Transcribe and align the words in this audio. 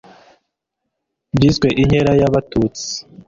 byiswe 1.35 1.67
inkera 1.81 2.11
y'abatutsi 2.19 2.89